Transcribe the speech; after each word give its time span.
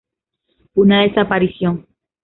Una 0.73 1.01
desaparición. 1.03 1.85